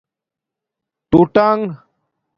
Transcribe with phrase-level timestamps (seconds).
[1.09, 1.59] ٹݸ ٹݣ